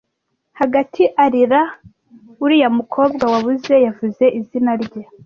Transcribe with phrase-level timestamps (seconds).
[0.59, 1.61] Hagati arira,
[2.43, 5.01] uriya mukobwa wabuze yavuze izina rye.